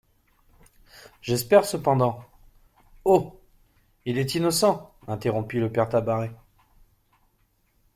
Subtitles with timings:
[1.21, 2.25] J'espère cependant…
[3.05, 3.39] Oh!
[4.05, 6.33] il est innocent, interrompit le père Tabaret.